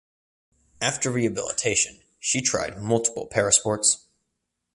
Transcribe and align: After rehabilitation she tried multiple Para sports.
After 0.81 1.11
rehabilitation 1.11 1.99
she 2.19 2.41
tried 2.41 2.81
multiple 2.81 3.27
Para 3.27 3.53
sports. 3.53 4.07